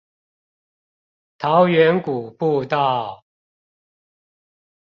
[1.37, 3.23] 桃源谷步道